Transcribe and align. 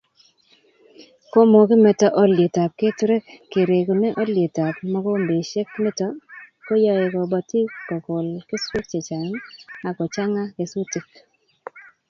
Komokimeto 1.33 2.07
olyetab 2.21 2.71
keturek, 2.79 3.25
kerekune 3.51 4.09
olyetab 4.21 4.75
mogombesiek 4.93 5.69
nito 5.83 6.07
koyoei 6.67 7.09
kobotik 7.13 7.69
kokol 7.89 8.27
keswek 8.47 8.85
chechang 8.91 9.31
akochanga 9.89 10.43
kesutik 10.55 11.07